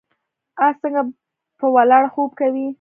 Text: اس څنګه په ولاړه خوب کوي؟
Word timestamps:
اس 0.65 0.75
څنګه 0.81 1.01
په 1.59 1.65
ولاړه 1.75 2.09
خوب 2.13 2.31
کوي؟ 2.39 2.67